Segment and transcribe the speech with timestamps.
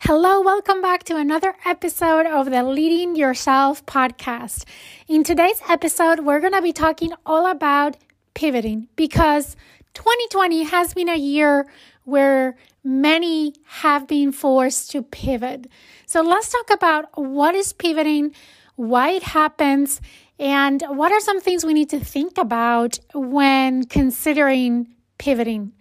[0.00, 4.64] Hello, welcome back to another episode of the Leading Yourself podcast.
[5.08, 7.96] In today's episode, we're going to be talking all about
[8.34, 9.56] pivoting because
[9.94, 11.66] 2020 has been a year
[12.04, 15.66] where many have been forced to pivot.
[16.04, 18.34] So let's talk about what is pivoting,
[18.76, 20.02] why it happens,
[20.38, 25.72] and what are some things we need to think about when considering pivoting.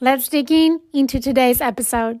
[0.00, 2.20] Let's dig in into today's episode.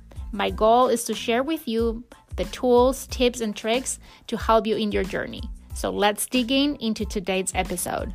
[0.31, 2.05] My goal is to share with you
[2.37, 5.43] the tools, tips, and tricks to help you in your journey.
[5.73, 8.13] So let's dig in into today's episode.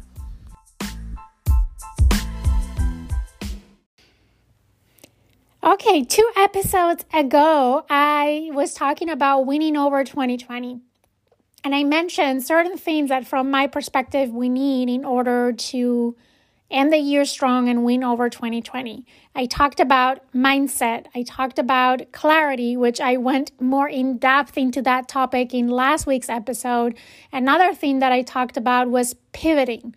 [5.62, 10.80] Okay, two episodes ago, I was talking about winning over 2020.
[11.64, 16.16] And I mentioned certain things that, from my perspective, we need in order to
[16.70, 19.06] end the year strong and win over 2020.
[19.34, 21.06] I talked about mindset.
[21.14, 26.06] I talked about clarity, which I went more in depth into that topic in last
[26.06, 26.96] week's episode.
[27.32, 29.94] Another thing that I talked about was pivoting.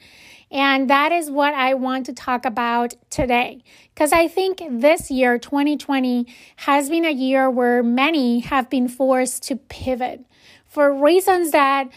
[0.52, 3.64] And that is what I want to talk about today.
[3.94, 6.26] Because I think this year, 2020,
[6.58, 10.26] has been a year where many have been forced to pivot
[10.68, 11.90] for reasons that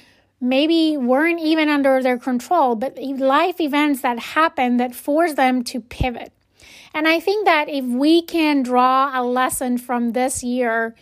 [0.42, 5.80] maybe weren't even under their control, but life events that happened that force them to
[5.80, 6.32] pivot.
[6.92, 10.94] And I think that if we can draw a lesson from this year,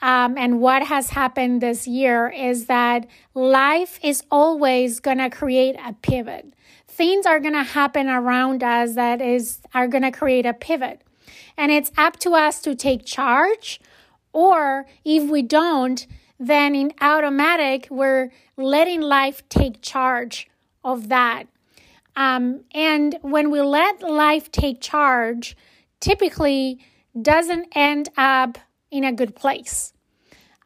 [0.00, 5.74] um, and what has happened this year is that life is always going to create
[5.84, 6.54] a pivot.
[6.86, 11.02] Things are going to happen around us that is are going to create a pivot.
[11.56, 13.80] And it's up to us to take charge
[14.32, 16.06] or if we don't,
[16.38, 20.48] then in automatic, we're letting life take charge
[20.84, 21.44] of that.
[22.16, 25.56] Um, and when we let life take charge,
[26.00, 26.80] typically
[27.20, 28.58] doesn't end up
[28.90, 29.92] in a good place.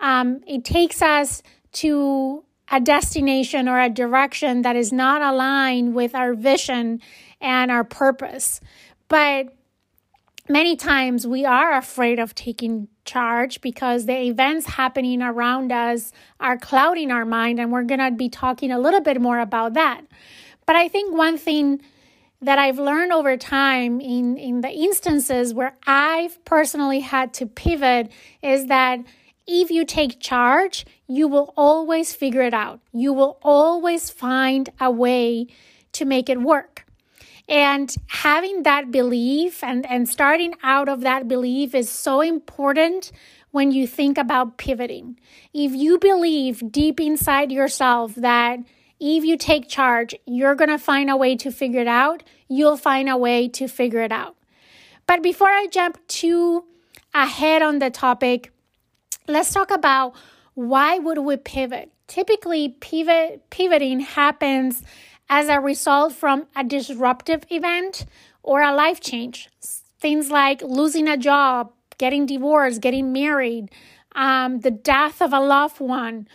[0.00, 6.14] Um, it takes us to a destination or a direction that is not aligned with
[6.14, 7.00] our vision
[7.40, 8.60] and our purpose.
[9.08, 9.54] But
[10.48, 16.58] many times we are afraid of taking charge because the events happening around us are
[16.58, 20.02] clouding our mind, and we're going to be talking a little bit more about that.
[20.66, 21.82] But I think one thing
[22.40, 28.10] that I've learned over time in, in the instances where I've personally had to pivot
[28.42, 28.98] is that
[29.46, 32.80] if you take charge, you will always figure it out.
[32.92, 35.46] You will always find a way
[35.92, 36.84] to make it work.
[37.48, 43.12] And having that belief and, and starting out of that belief is so important
[43.50, 45.18] when you think about pivoting.
[45.52, 48.60] If you believe deep inside yourself that
[48.98, 52.76] if you take charge, you're going to find a way to figure it out, you'll
[52.76, 54.36] find a way to figure it out.
[55.06, 56.64] But before I jump too
[57.12, 58.52] ahead on the topic,
[59.26, 60.14] let's talk about
[60.54, 61.90] why would we pivot?
[62.06, 64.82] Typically, pivot pivoting happens
[65.28, 68.06] as a result from a disruptive event
[68.42, 69.48] or a life change.
[70.00, 73.70] Things like losing a job, getting divorced, getting married,
[74.14, 76.28] um, the death of a loved one.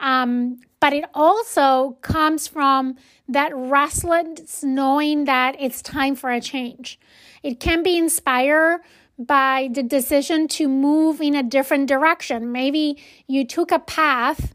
[0.00, 2.96] Um, but it also comes from
[3.28, 7.00] that restless knowing that it's time for a change.
[7.42, 8.82] It can be inspired
[9.18, 12.52] by the decision to move in a different direction.
[12.52, 14.52] Maybe you took a path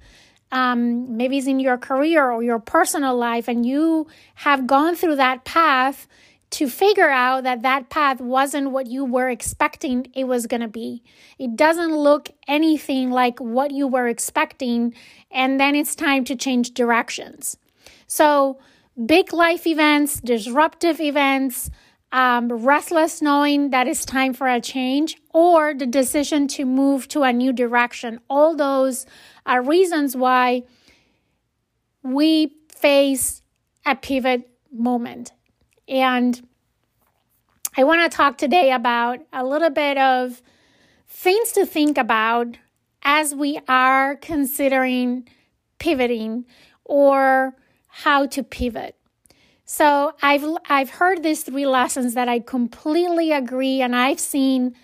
[0.52, 5.16] um, maybe it's in your career or your personal life, and you have gone through
[5.18, 6.08] that path
[6.52, 10.68] to figure out that that path wasn't what you were expecting it was going to
[10.68, 11.02] be.
[11.40, 14.94] It doesn't look anything like what you were expecting,
[15.32, 17.58] and then it's time to change directions.
[18.06, 18.60] So,
[19.06, 21.72] big life events, disruptive events,
[22.12, 27.24] um, restless knowing that it's time for a change, or the decision to move to
[27.24, 28.20] a new direction.
[28.30, 29.06] All those
[29.46, 30.64] are reasons why
[32.04, 33.42] we face
[33.86, 35.32] a pivot moment.
[35.88, 36.48] And
[37.78, 40.42] I want to talk today about a little bit of
[41.08, 42.58] things to think about
[43.04, 45.28] as we are considering
[45.80, 46.46] pivoting
[46.86, 47.56] or
[47.88, 48.96] how to pivot.
[49.72, 54.76] So I've I've heard these three lessons that I completely agree and I've seen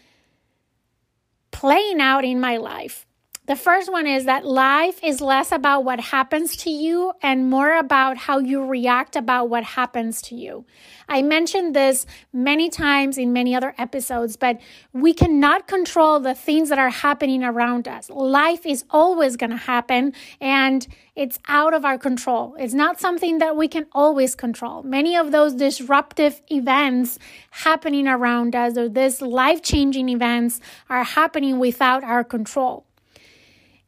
[1.52, 3.07] playing out in my life.
[3.48, 7.78] The first one is that life is less about what happens to you and more
[7.78, 10.66] about how you react about what happens to you.
[11.08, 14.60] I mentioned this many times in many other episodes, but
[14.92, 18.10] we cannot control the things that are happening around us.
[18.10, 20.12] Life is always going to happen
[20.42, 20.86] and
[21.16, 22.54] it's out of our control.
[22.60, 24.84] It's not something that we can always control.
[24.84, 27.18] Many of those disruptive events
[27.52, 30.60] happening around us or these life changing events
[30.90, 32.87] are happening without our control.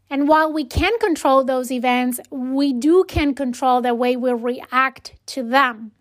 [0.10, 5.14] And while we can control those events, we do can control the way we react
[5.28, 5.92] to them.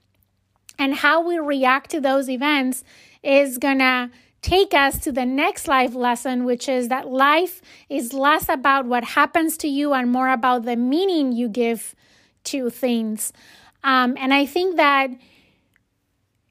[0.78, 2.84] And how we react to those events
[3.22, 4.10] is going to
[4.40, 9.04] take us to the next life lesson, which is that life is less about what
[9.04, 11.94] happens to you and more about the meaning you give
[12.44, 13.32] to things.
[13.82, 15.10] Um, and I think that,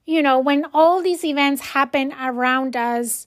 [0.06, 3.26] you know, when all these events happen around us,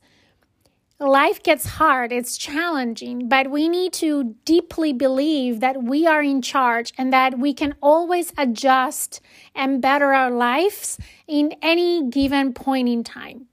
[1.00, 6.43] life gets hard, it's challenging, but we need to deeply believe that we are in
[6.43, 9.20] charge and that we can always adjust
[9.55, 13.47] and better our lives in any given point in time.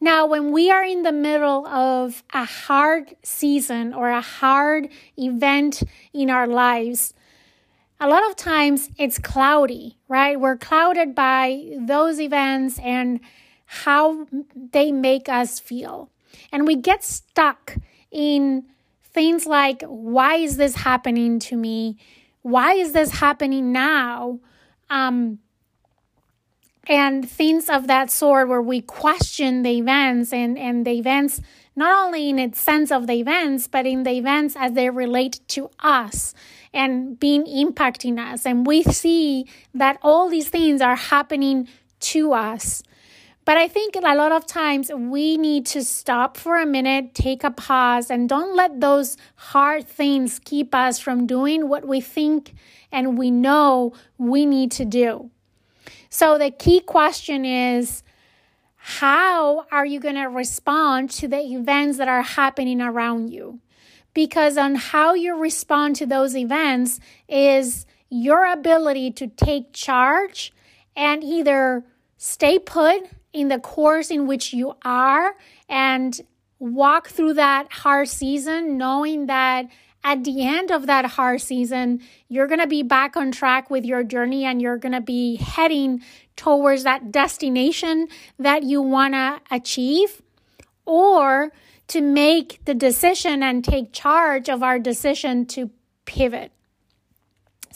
[0.00, 5.82] Now, when we are in the middle of a hard season or a hard event
[6.12, 7.14] in our lives,
[7.98, 10.38] a lot of times it's cloudy, right?
[10.38, 13.18] We're clouded by those events and
[13.66, 16.10] how they make us feel.
[16.52, 17.76] And we get stuck
[18.10, 18.64] in
[19.02, 21.96] things like, why is this happening to me?
[22.42, 24.40] Why is this happening now?
[24.90, 25.40] Um,
[26.88, 31.40] and things of that sort where we question the events and, and the events
[31.76, 35.40] not only in its sense of the events but in the events as they relate
[35.48, 36.34] to us
[36.72, 41.68] and being impacting us and we see that all these things are happening
[42.00, 42.82] to us
[43.48, 47.42] but I think a lot of times we need to stop for a minute, take
[47.44, 52.52] a pause, and don't let those hard things keep us from doing what we think
[52.92, 55.30] and we know we need to do.
[56.10, 58.02] So the key question is
[58.76, 63.60] how are you going to respond to the events that are happening around you?
[64.12, 67.00] Because on how you respond to those events
[67.30, 70.52] is your ability to take charge
[70.94, 71.86] and either
[72.18, 75.34] stay put in the course in which you are
[75.68, 76.20] and
[76.58, 79.66] walk through that hard season knowing that
[80.04, 83.84] at the end of that hard season, you're going to be back on track with
[83.84, 86.02] your journey and you're going to be heading
[86.36, 88.06] towards that destination
[88.38, 90.22] that you want to achieve,
[90.86, 91.52] or
[91.88, 95.70] to make the decision and take charge of our decision to
[96.04, 96.52] pivot.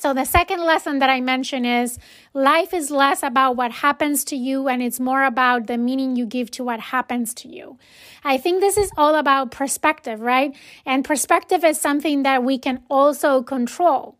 [0.02, 1.96] So, the second lesson that I mentioned is
[2.34, 6.26] life is less about what happens to you and it's more about the meaning you
[6.26, 7.78] give to what happens to you.
[8.24, 10.56] I think this is all about perspective, right?
[10.84, 14.16] And perspective is something that we can also control.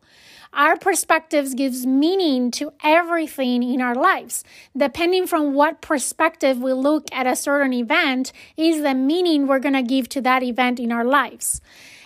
[0.53, 4.45] Our perspectives gives meaning to everything in our lives.
[4.77, 9.75] Depending from what perspective we look at a certain event is the meaning we're going
[9.75, 11.61] to give to that event in our lives.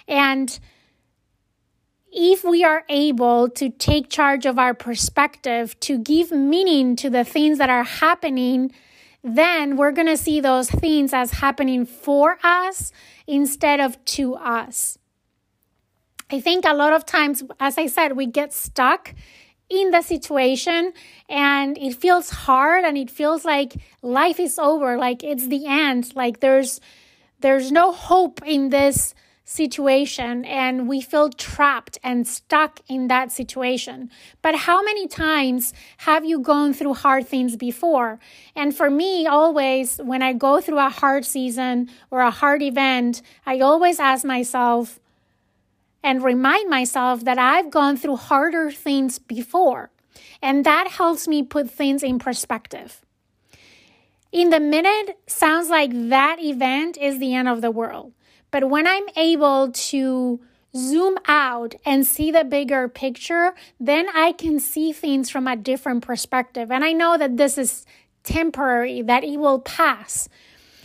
[0.08, 0.58] And
[2.16, 7.24] if we are able to take charge of our perspective, to give meaning to the
[7.24, 8.72] things that are happening,
[9.22, 12.90] then we're going to see those things as happening for us
[13.26, 14.98] instead of to us.
[16.30, 19.14] I think a lot of times, as I said, we get stuck
[19.68, 20.94] in the situation
[21.28, 26.16] and it feels hard and it feels like life is over, like it's the end,
[26.16, 26.80] like there's
[27.40, 29.14] there's no hope in this
[29.46, 34.10] situation and we feel trapped and stuck in that situation.
[34.42, 38.18] But how many times have you gone through hard things before?
[38.56, 43.22] And for me, always when I go through a hard season or a hard event,
[43.46, 44.98] I always ask myself
[46.02, 49.90] and remind myself that I've gone through harder things before.
[50.42, 53.00] And that helps me put things in perspective.
[54.32, 58.12] In the minute, sounds like that event is the end of the world.
[58.56, 60.40] But when I'm able to
[60.74, 66.02] zoom out and see the bigger picture, then I can see things from a different
[66.02, 66.72] perspective.
[66.72, 67.84] And I know that this is
[68.24, 70.30] temporary, that it will pass.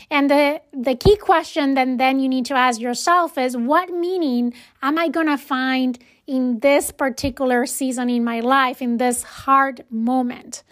[0.10, 4.54] And the, the key question then, then you need to ask yourself is what meaning
[4.82, 5.98] am I going to find
[6.28, 10.64] in this particular season in my life, in this hard moment?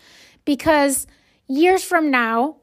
[0.44, 1.08] Because
[1.48, 2.58] years from now,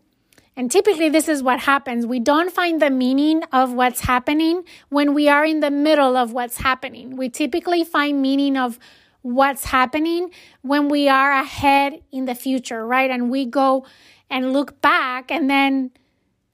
[0.56, 2.06] and typically, this is what happens.
[2.06, 6.32] We don't find the meaning of what's happening when we are in the middle of
[6.32, 7.14] what's happening.
[7.14, 8.78] We typically find meaning of
[9.20, 10.30] what's happening
[10.62, 13.10] when we are ahead in the future, right?
[13.10, 13.84] And we go
[14.30, 15.90] and look back and then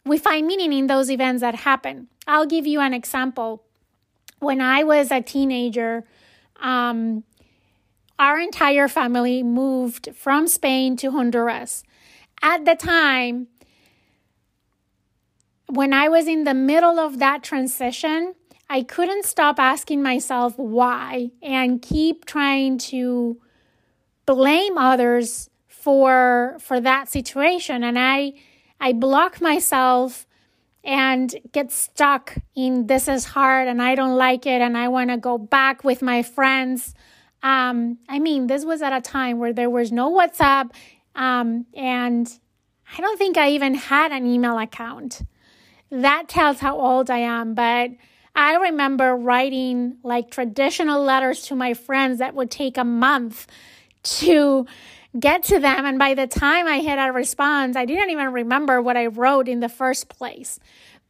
[0.05, 2.09] we find meaning in those events that happen.
[2.27, 3.63] I'll give you an example.
[4.41, 6.05] When I was a teenager,
[6.61, 7.23] um,
[8.19, 11.85] our entire family moved from Spain to Honduras.
[12.43, 13.47] At the time,
[15.73, 18.35] when I was in the middle of that transition,
[18.69, 23.41] I couldn't stop asking myself why and keep trying to
[24.27, 28.35] blame others for for that situation and I
[28.81, 30.27] I block myself
[30.85, 35.09] and get stuck in this is hard and I don't like it and I want
[35.09, 36.95] to go back with my friends.
[37.43, 40.71] Um, I mean, this was at a time where there was no WhatsApp
[41.15, 42.31] um, and
[42.97, 45.23] I don't think I even had an email account
[45.93, 47.55] that tells how old I am.
[47.55, 47.91] But
[48.35, 53.47] I remember writing like traditional letters to my friends that would take a month
[54.03, 54.67] to
[55.21, 55.85] get to them.
[55.85, 59.49] And by the time I hit a response, I didn't even remember what I wrote
[59.49, 60.59] in the first place.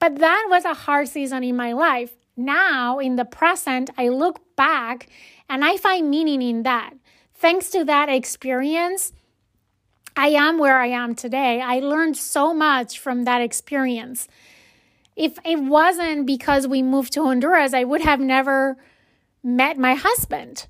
[0.00, 2.12] But that was a hard season in my life.
[2.36, 5.08] Now, in the present, I look back
[5.48, 6.94] and I find meaning in that.
[7.34, 9.12] Thanks to that experience,
[10.16, 11.60] I am where I am today.
[11.60, 14.26] I learned so much from that experience
[15.16, 18.76] if it wasn't because we moved to Honduras, I would have never
[19.42, 20.66] met my husband.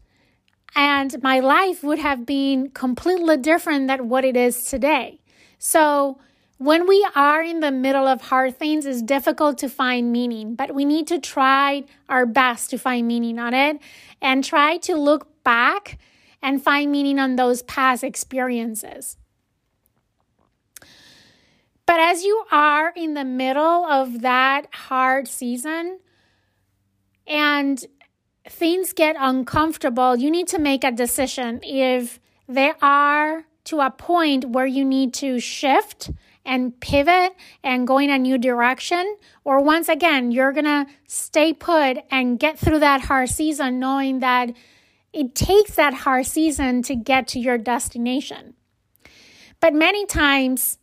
[0.75, 5.20] And my life would have been completely different than what it is today.
[5.58, 6.18] So,
[6.58, 10.75] when we are in the middle of hard things, it's difficult to find meaning, but
[10.75, 13.80] we need to try our best to find meaning on it
[14.20, 15.99] and try to look back
[16.40, 19.16] and find meaning on those past experiences.
[21.86, 25.98] But as you are in the middle of that hard season
[27.26, 27.84] and
[28.48, 34.46] things get uncomfortable, you need to make a decision if they are to a point
[34.46, 36.10] where you need to shift
[36.44, 41.98] and pivot and go in a new direction, or once again, you're gonna stay put
[42.10, 44.52] and get through that hard season knowing that
[45.12, 48.54] it takes that hard season to get to your destination.
[49.60, 50.78] But many times,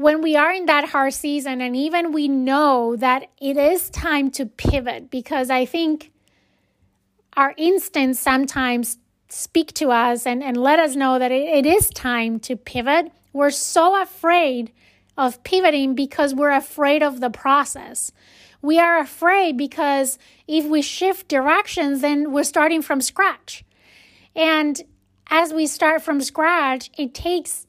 [0.00, 4.30] when we are in that hard season and even we know that it is time
[4.30, 6.10] to pivot because I think
[7.36, 8.96] our instincts sometimes
[9.28, 13.12] speak to us and, and let us know that it, it is time to pivot.
[13.34, 14.72] We're so afraid
[15.18, 18.10] of pivoting because we're afraid of the process.
[18.62, 23.66] We are afraid because if we shift directions, then we're starting from scratch.
[24.34, 24.80] And
[25.28, 27.66] as we start from scratch, it takes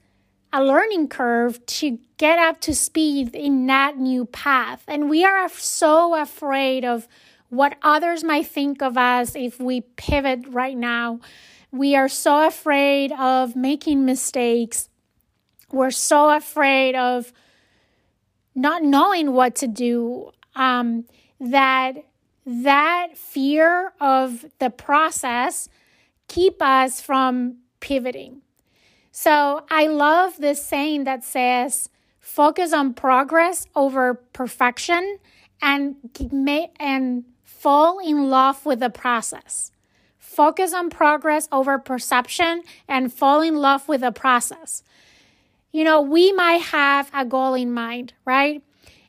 [0.54, 4.84] a learning curve to get up to speed in that new path.
[4.88, 7.08] And we are so afraid of
[7.50, 11.20] what others might think of us if we pivot right now.
[11.72, 14.90] We are so afraid of making mistakes.
[15.72, 17.32] We're so afraid of
[18.54, 21.06] not knowing what to do um,
[21.40, 22.06] that
[22.46, 25.70] that fear of the process
[26.28, 28.42] keep us from pivoting
[29.22, 35.20] so I love this saying that says, focus on progress over perfection
[35.62, 35.96] and
[36.80, 39.72] and fall in love with the process.
[40.18, 44.82] Focus on progress over perception and fall in love with the process.
[45.72, 48.64] You know, we might have a goal in mind, right?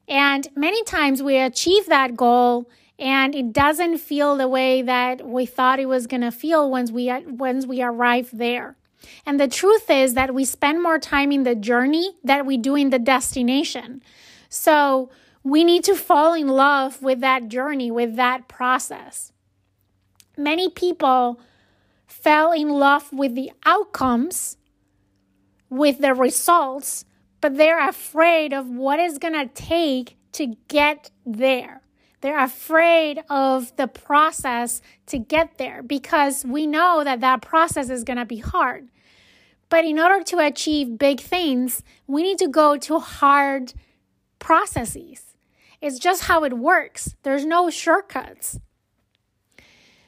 [0.06, 5.46] And many times we achieve that goal and it doesn't feel the way that we
[5.46, 8.76] thought it was going to feel once we once we arrive there.
[9.24, 12.74] And the truth is that we spend more time in the journey than we do
[12.74, 14.02] in the destination.
[14.48, 15.10] So
[15.42, 19.32] we need to fall in love with that journey, with that process.
[20.36, 21.40] Many people
[22.06, 24.56] fell in love with the outcomes,
[25.68, 27.04] with the results,
[27.40, 31.82] but they're afraid of what it's going to take to get there.
[32.22, 38.04] They're afraid of the process to get there because we know that that process is
[38.04, 38.88] going to be hard.
[39.68, 43.74] But in order to achieve big things, we need to go to hard
[44.38, 45.34] processes.
[45.80, 47.16] It's just how it works.
[47.24, 48.60] There's no shortcuts.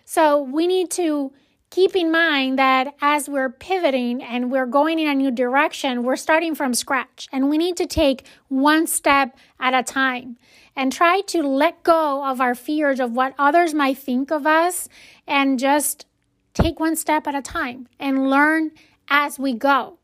[0.04, 1.33] So we need to
[1.75, 6.14] keep in mind that as we're pivoting and we're going in a new direction, we're
[6.14, 10.37] starting from scratch and we need to take one step at a time
[10.76, 14.88] and try to let go of our fears of what others might think of us
[15.26, 16.07] and just
[16.52, 18.71] take one step at a time and learn
[19.09, 19.99] as we go.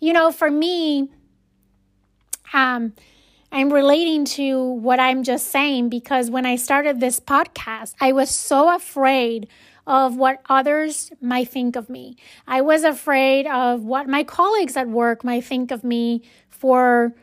[0.00, 1.10] You know, for me,
[2.54, 2.94] um,
[3.52, 8.30] I'm relating to what I'm just saying because when I started this podcast, I was
[8.30, 9.48] so afraid
[9.86, 12.16] of what others might think of me.
[12.46, 17.14] I was afraid of what my colleagues at work might think of me for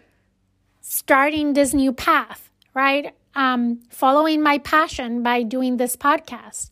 [0.81, 3.13] starting this new path, right?
[3.33, 6.69] Um, following my passion by doing this podcast.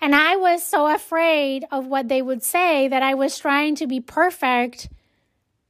[0.00, 3.86] And I was so afraid of what they would say that I was trying to
[3.86, 4.88] be perfect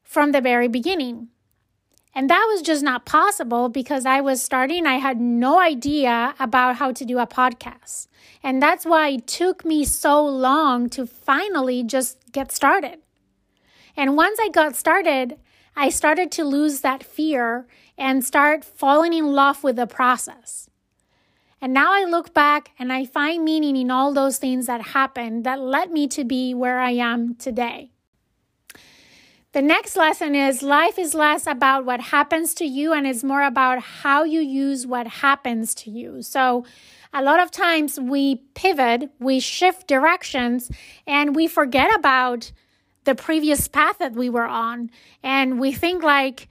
[0.04, 1.28] from the very beginning.
[2.14, 6.76] And that was just not possible because I was starting, I had no idea about
[6.76, 8.08] how to do a podcast.
[8.42, 12.98] And that's why it took me so long to finally just get started.
[13.96, 15.38] And once I got started,
[15.76, 20.68] I started to lose that fear and start falling in love with the process.
[21.60, 25.44] And now I look back and I find meaning in all those things that happened
[25.44, 27.90] that led me to be where I am today.
[29.52, 33.42] The next lesson is life is less about what happens to you and it's more
[33.42, 36.22] about how you use what happens to you.
[36.22, 36.64] So,
[37.12, 40.70] a lot of times we pivot, we shift directions,
[41.04, 42.52] and we forget about
[43.02, 44.92] the previous path that we were on.
[45.24, 46.48] And we think like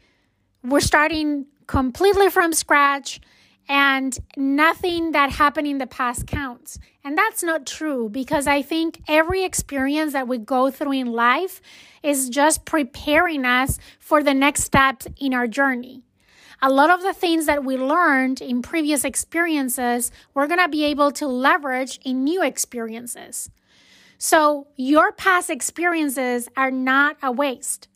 [0.61, 3.21] we're starting completely from scratch
[3.69, 6.79] and nothing that happened in the past counts.
[7.03, 11.61] And that's not true because I think every experience that we go through in life
[12.01, 16.01] is just preparing us for the next steps in our journey.
[16.61, 20.83] A lot of the things that we learned in previous experiences, we're going to be
[20.85, 23.49] able to leverage in new experiences.
[24.17, 27.87] So, your past experiences are not a waste.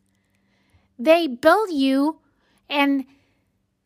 [0.98, 2.20] They build you
[2.70, 3.04] and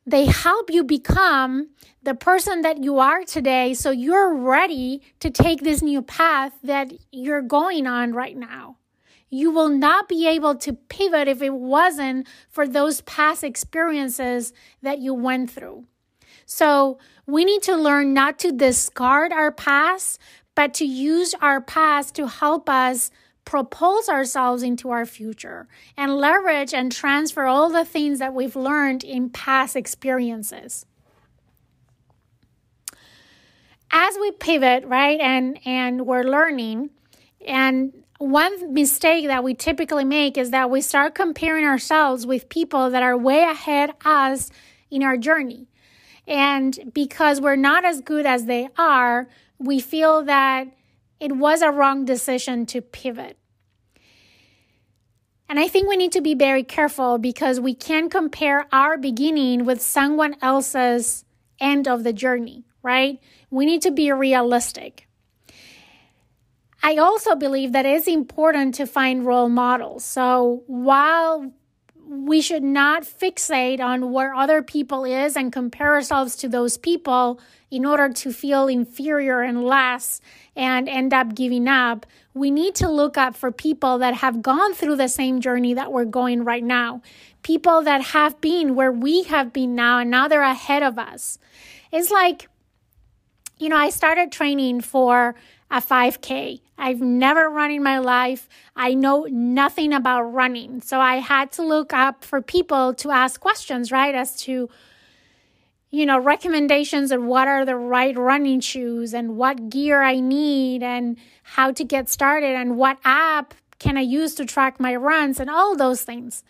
[0.09, 1.69] they help you become
[2.03, 6.93] the person that you are today so you're ready to take this new path that
[7.12, 8.79] you're going on right now.
[9.29, 15.00] You will not be able to pivot if it wasn't for those past experiences that
[15.00, 15.85] you went through.
[16.47, 20.19] So, we need to learn not to discard our past,
[20.55, 23.11] but to use our past to help us
[23.49, 29.02] propose ourselves into our future and leverage and transfer all the things that we've learned
[29.02, 30.85] in past experiences.
[33.90, 36.90] As we pivot, right, and, and we're learning,
[37.46, 42.90] and one mistake that we typically make is that we start comparing ourselves with people
[42.90, 44.51] that are way ahead us
[44.90, 45.68] in our journey.
[46.27, 49.27] And because we're not as good as they are,
[49.59, 50.68] we feel that
[51.20, 53.37] it was a wrong decision to pivot.
[55.48, 59.64] And I think we need to be very careful because we can't compare our beginning
[59.64, 61.24] with someone else's
[61.59, 63.18] end of the journey, right?
[63.50, 65.09] We need to be realistic.
[66.83, 70.04] I also believe that it's important to find role models.
[70.04, 71.52] So while
[72.09, 77.38] we should not fixate on where other people is and compare ourselves to those people
[77.71, 80.23] in order to feel inferior and less
[80.57, 82.07] and end up giving up.
[82.33, 85.92] We need to look up for people that have gone through the same journey that
[85.92, 87.03] we're going right now.
[87.42, 91.38] People that have been where we have been now and now they're ahead of us.
[91.92, 92.49] It's like,
[93.59, 95.35] you know, I started training for
[95.70, 96.61] a 5K.
[96.78, 98.48] I've never run in my life.
[98.74, 100.81] I know nothing about running.
[100.81, 104.14] So I had to look up for people to ask questions, right?
[104.14, 104.70] As to,
[105.90, 110.83] you know, recommendations of what are the right running shoes and what gear I need
[110.83, 115.38] and how to get started and what app can I use to track my runs
[115.38, 116.42] and all those things.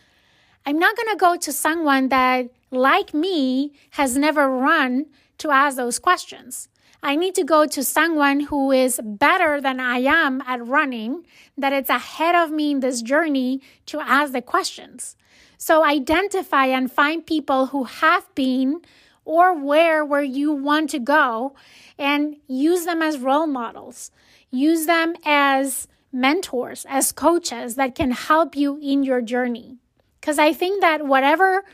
[0.64, 5.06] I'm not going to go to someone that, like me, has never run
[5.38, 6.68] to ask those questions.
[7.02, 11.24] I need to go to someone who is better than I am at running,
[11.56, 15.16] that it's ahead of me in this journey to ask the questions.
[15.58, 18.80] So identify and find people who have been
[19.24, 21.54] or where where you want to go
[21.98, 24.10] and use them as role models.
[24.50, 29.76] Use them as mentors, as coaches that can help you in your journey.
[30.20, 31.64] Because I think that whatever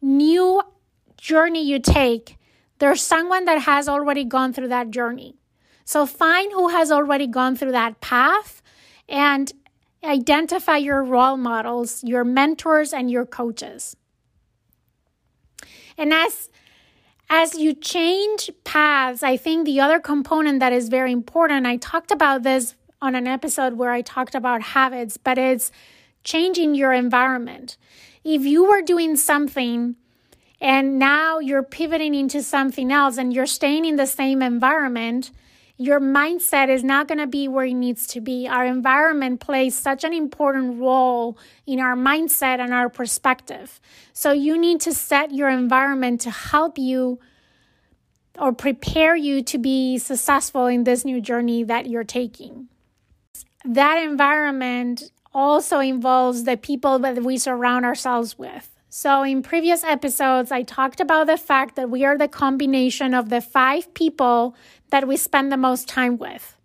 [0.00, 0.62] new
[1.16, 2.35] journey you take,
[2.78, 5.36] there's someone that has already gone through that journey.
[5.84, 8.62] So find who has already gone through that path
[9.08, 9.52] and
[10.02, 13.96] identify your role models, your mentors, and your coaches.
[15.96, 16.50] And as
[17.28, 22.12] as you change paths, I think the other component that is very important, I talked
[22.12, 25.72] about this on an episode where I talked about habits, but it's
[26.22, 27.76] changing your environment.
[28.22, 29.96] If you were doing something
[30.60, 35.30] and now you're pivoting into something else and you're staying in the same environment,
[35.78, 38.48] your mindset is not going to be where it needs to be.
[38.48, 43.78] Our environment plays such an important role in our mindset and our perspective.
[44.14, 47.18] So you need to set your environment to help you
[48.38, 52.68] or prepare you to be successful in this new journey that you're taking.
[53.64, 58.75] That environment also involves the people that we surround ourselves with.
[58.98, 63.28] So, in previous episodes, I talked about the fact that we are the combination of
[63.28, 64.56] the five people
[64.88, 66.56] that we spend the most time with.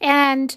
[0.00, 0.56] And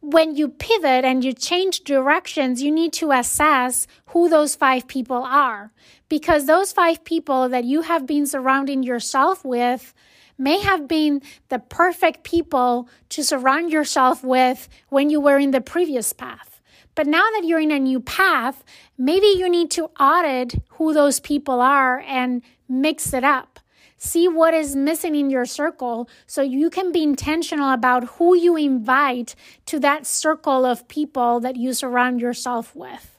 [0.00, 5.22] when you pivot and you change directions, you need to assess who those five people
[5.22, 5.70] are.
[6.08, 9.92] Because those five people that you have been surrounding yourself with
[10.38, 11.20] may have been
[11.50, 16.55] the perfect people to surround yourself with when you were in the previous path.
[16.96, 18.64] But now that you're in a new path,
[18.98, 23.60] maybe you need to audit who those people are and mix it up.
[23.98, 28.56] See what is missing in your circle so you can be intentional about who you
[28.56, 29.34] invite
[29.66, 33.18] to that circle of people that you surround yourself with.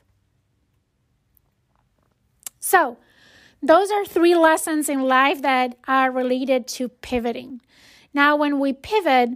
[2.60, 2.98] So,
[3.62, 7.62] those are three lessons in life that are related to pivoting.
[8.14, 9.30] Now, when we pivot,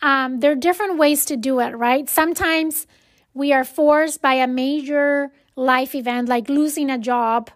[0.00, 2.08] um, there are different ways to do it, right?
[2.08, 2.86] Sometimes
[3.34, 7.50] we are forced by a major life event like losing a job.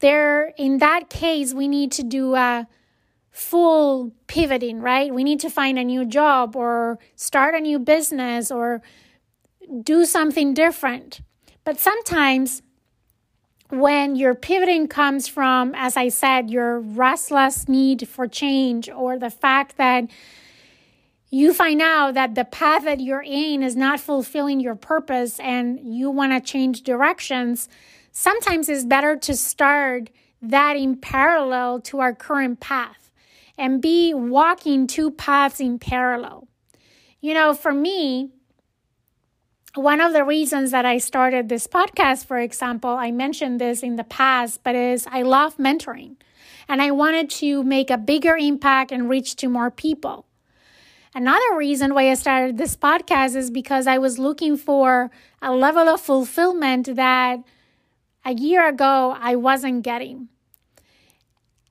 [0.00, 2.66] There in that case we need to do a
[3.30, 5.12] full pivoting right?
[5.12, 8.82] We need to find a new job or start a new business or
[9.82, 11.20] do something different.
[11.64, 12.62] But sometimes
[13.70, 19.30] when your pivoting comes from as i said your restless need for change or the
[19.30, 20.04] fact that
[21.30, 25.80] you find out that the path that you're in is not fulfilling your purpose and
[25.82, 27.68] you want to change directions
[28.12, 30.10] sometimes it's better to start
[30.42, 33.10] that in parallel to our current path
[33.56, 36.46] and be walking two paths in parallel.
[37.20, 38.30] You know, for me,
[39.74, 43.96] one of the reasons that I started this podcast, for example, I mentioned this in
[43.96, 46.16] the past, but is I love mentoring
[46.68, 50.27] and I wanted to make a bigger impact and reach to more people.
[51.14, 55.88] Another reason why I started this podcast is because I was looking for a level
[55.88, 57.40] of fulfillment that
[58.24, 60.28] a year ago I wasn't getting.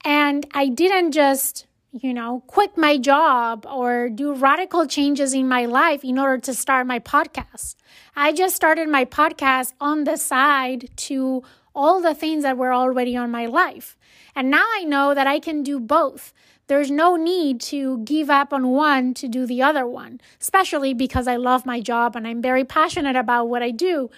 [0.03, 5.65] And I didn't just, you know, quit my job or do radical changes in my
[5.65, 7.75] life in order to start my podcast.
[8.15, 11.43] I just started my podcast on the side to
[11.75, 13.95] all the things that were already on my life.
[14.35, 16.33] And now I know that I can do both.
[16.67, 21.27] There's no need to give up on one to do the other one, especially because
[21.27, 24.09] I love my job and I'm very passionate about what I do.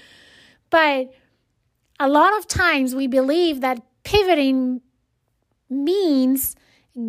[0.69, 1.13] But
[1.99, 4.81] a lot of times we believe that pivoting
[5.69, 6.55] means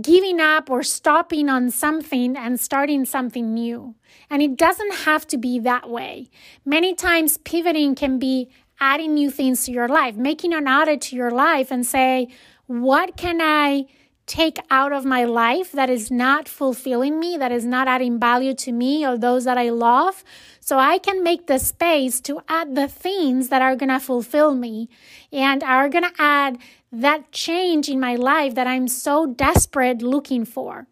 [0.03, 3.95] giving up or stopping on something and starting something new.
[4.29, 6.29] And it doesn't have to be that way.
[6.65, 11.17] Many times, pivoting can be adding new things to your life, making an audit to
[11.17, 12.29] your life and say,
[12.67, 13.87] what can I
[14.31, 18.55] take out of my life that is not fulfilling me, that is not adding value
[18.55, 20.23] to me or those that I love?
[20.61, 24.55] So I can make the space to add the things that are going to fulfill
[24.55, 24.89] me
[25.33, 26.59] and are going to add
[26.93, 30.87] that change in my life that I'm so desperate looking for.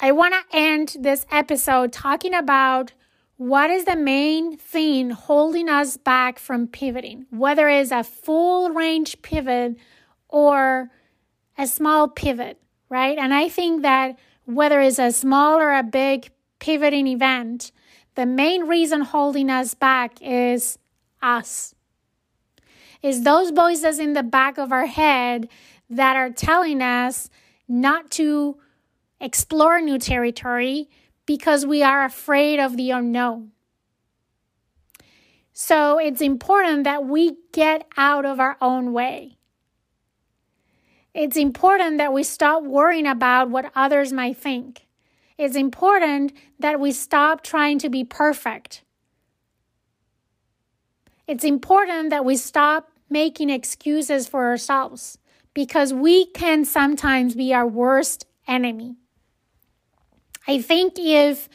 [0.00, 2.92] I want to end this episode talking about
[3.36, 9.22] what is the main thing holding us back from pivoting, whether it's a full range
[9.22, 9.76] pivot
[10.28, 10.90] or
[11.58, 13.18] a small pivot, right?
[13.18, 17.72] And I think that whether it's a small or a big pivoting event,
[18.14, 20.78] the main reason holding us back is
[21.22, 21.74] us.
[23.02, 25.48] Is those voices in the back of our head
[25.88, 27.30] that are telling us
[27.66, 28.58] not to
[29.20, 30.88] explore new territory
[31.26, 33.52] because we are afraid of the unknown.
[35.52, 39.36] So it's important that we get out of our own way.
[41.12, 44.86] It's important that we stop worrying about what others might think
[45.40, 48.82] it's important that we stop trying to be perfect.
[51.26, 55.16] It's important that we stop making excuses for ourselves
[55.54, 58.96] because we can sometimes be our worst enemy.
[60.46, 61.48] I think if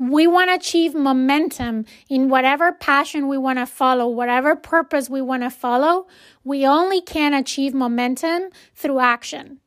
[0.00, 5.20] we want to achieve momentum in whatever passion we want to follow, whatever purpose we
[5.20, 6.06] want to follow,
[6.42, 9.60] we only can achieve momentum through action.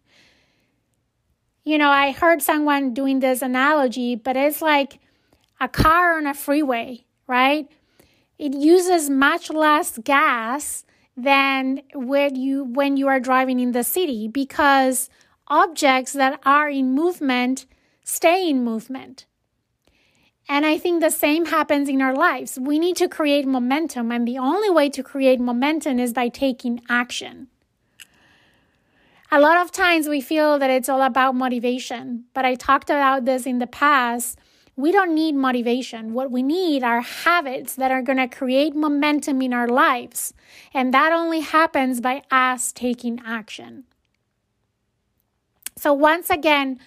[1.64, 5.00] You know, I heard someone doing this analogy, but it's like
[5.62, 7.70] a car on a freeway, right?
[8.40, 10.84] It uses much less gas
[11.16, 15.12] than when you when you are driving in the city because
[15.48, 17.68] objects that are in movement
[18.04, 19.28] stay in movement.
[20.54, 22.60] And I think the same happens in our lives.
[22.62, 26.80] We need to create momentum, and the only way to create momentum is by taking
[26.88, 27.48] action.
[29.32, 33.26] A lot of times we feel that it's all about motivation, but I talked about
[33.26, 34.38] this in the past.
[34.76, 36.14] We don't need motivation.
[36.14, 40.36] What we need are habits that are going to create momentum in our lives.
[40.72, 43.86] And that only happens by us taking action.
[45.76, 46.80] So, once again,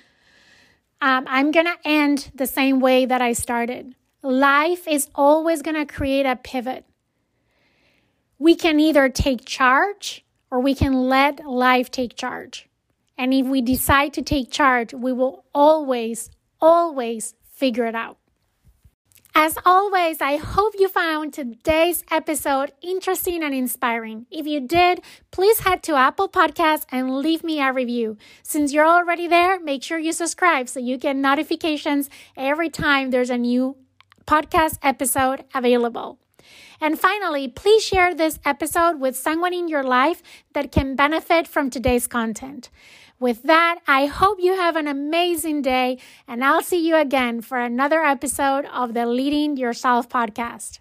[1.01, 3.95] um, I'm going to end the same way that I started.
[4.23, 6.85] Life is always going to create a pivot.
[8.39, 12.69] We can either take charge or we can let life take charge.
[13.19, 16.31] And if we decide to take charge, we will always,
[16.61, 18.19] always figure it out.
[19.39, 24.25] As always, I hope you found today's episode interesting and inspiring.
[24.31, 28.17] If you did, please head to Apple Podcasts and leave me a review.
[28.43, 33.29] Since you're already there, make sure you subscribe so you get notifications every time there's
[33.29, 33.77] a new
[34.27, 36.19] podcast episode available.
[36.81, 40.23] And finally, please share this episode with someone in your life
[40.55, 42.71] that can benefit from today's content.
[43.19, 45.99] With that, I hope you have an amazing day,
[46.29, 50.81] and I'll see you again for another episode of the Leading Yourself podcast.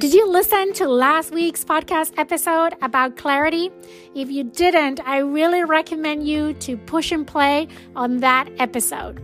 [0.00, 3.70] Did you listen to last week's podcast episode about clarity?
[4.16, 9.22] If you didn't, I really recommend you to push and play on that episode.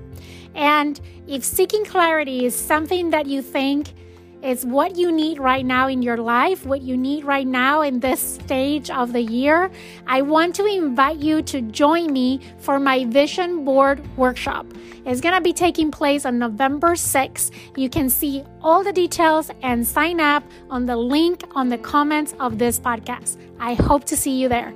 [0.55, 3.95] And if seeking clarity is something that you think
[4.45, 8.01] is what you need right now in your life, what you need right now in
[8.01, 9.71] this stage of the year,
[10.07, 14.67] I want to invite you to join me for my vision board workshop.
[15.07, 17.51] It's going to be taking place on November 6th.
[17.77, 22.35] You can see all the details and sign up on the link on the comments
[22.39, 23.39] of this podcast.
[23.59, 24.75] I hope to see you there.